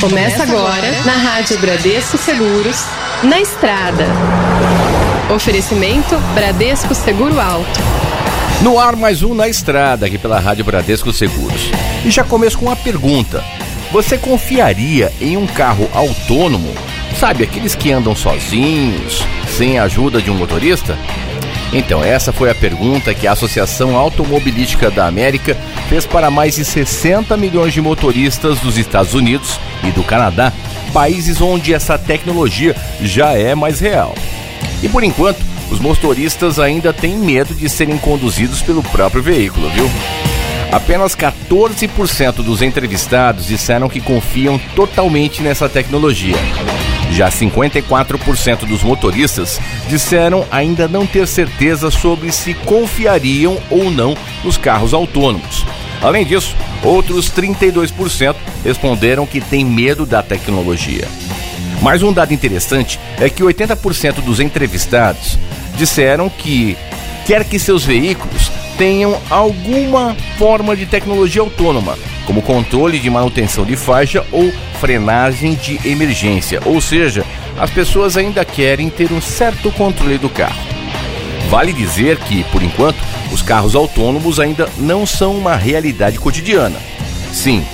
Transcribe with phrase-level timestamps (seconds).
[0.00, 2.84] Começa agora na Rádio Bradesco Seguros,
[3.22, 4.04] na estrada.
[5.34, 7.80] Oferecimento Bradesco Seguro Alto.
[8.60, 11.70] No ar mais um na estrada aqui pela Rádio Bradesco Seguros.
[12.04, 13.42] E já começo com uma pergunta.
[13.90, 16.74] Você confiaria em um carro autônomo?
[17.18, 19.24] Sabe, aqueles que andam sozinhos,
[19.56, 20.98] sem a ajuda de um motorista?
[21.72, 25.56] Então, essa foi a pergunta que a Associação Automobilística da América
[25.88, 30.52] fez para mais de 60 milhões de motoristas dos Estados Unidos e do Canadá,
[30.92, 34.14] países onde essa tecnologia já é mais real.
[34.82, 35.38] E por enquanto,
[35.70, 39.90] os motoristas ainda têm medo de serem conduzidos pelo próprio veículo, viu?
[40.70, 46.36] Apenas 14% dos entrevistados disseram que confiam totalmente nessa tecnologia.
[47.10, 54.56] Já 54% dos motoristas disseram ainda não ter certeza sobre se confiariam ou não nos
[54.56, 55.64] carros autônomos.
[56.02, 58.34] Além disso, outros 32%
[58.64, 61.08] responderam que têm medo da tecnologia.
[61.82, 65.38] Mais um dado interessante é que 80% dos entrevistados
[65.76, 66.76] disseram que
[67.26, 71.96] quer que seus veículos tenham alguma forma de tecnologia autônoma,
[72.26, 77.24] como controle de manutenção de faixa ou frenagem de emergência, ou seja,
[77.58, 80.60] as pessoas ainda querem ter um certo controle do carro.
[81.48, 82.98] Vale dizer que, por enquanto,
[83.32, 86.78] os carros autônomos ainda não são uma realidade cotidiana.
[87.32, 87.64] Sim,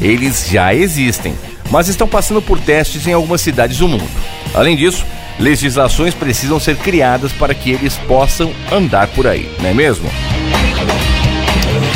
[0.00, 1.34] eles já existem,
[1.70, 4.08] mas estão passando por testes em algumas cidades do mundo.
[4.54, 5.04] Além disso,
[5.38, 10.08] legislações precisam ser criadas para que eles possam andar por aí, não é mesmo?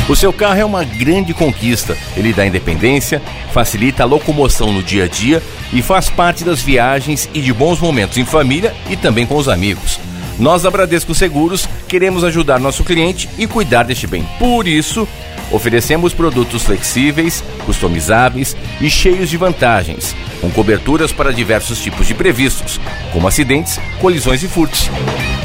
[0.09, 1.97] O seu carro é uma grande conquista.
[2.17, 3.21] Ele dá independência,
[3.53, 7.79] facilita a locomoção no dia a dia e faz parte das viagens e de bons
[7.79, 9.99] momentos em família e também com os amigos.
[10.37, 14.27] Nós da Bradesco Seguros queremos ajudar nosso cliente e cuidar deste bem.
[14.37, 15.07] Por isso,
[15.51, 22.79] oferecemos produtos flexíveis, customizáveis e cheios de vantagens, com coberturas para diversos tipos de previstos,
[23.13, 24.89] como acidentes, colisões e furtos.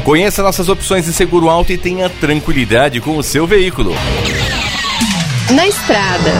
[0.09, 3.93] Conheça nossas opções de seguro alto e tenha tranquilidade com o seu veículo.
[5.51, 6.31] Na estrada.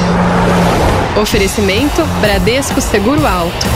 [1.22, 3.68] Oferecimento Bradesco Seguro Alto.